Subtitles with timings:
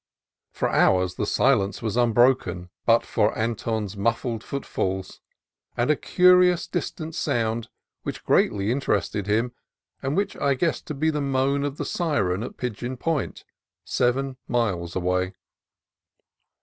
[0.51, 5.21] For hours the silence was unbroken but for Anton's muffled footfalls,
[5.77, 7.69] and a curious distant sound,
[8.01, 9.51] which greatly interested him,
[10.01, 13.43] and which I guessed to be the moan of the syren at Pigeon Point,
[13.85, 15.33] seven miles away.